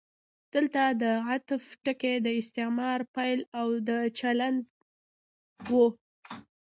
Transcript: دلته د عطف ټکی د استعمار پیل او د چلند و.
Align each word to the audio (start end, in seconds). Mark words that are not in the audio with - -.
دلته 0.53 0.81
د 1.01 1.03
عطف 1.27 1.63
ټکی 1.83 2.15
د 2.25 2.27
استعمار 2.41 2.99
پیل 3.15 3.39
او 3.59 3.67
د 3.87 3.89
چلند 4.19 4.61
و. 5.71 5.73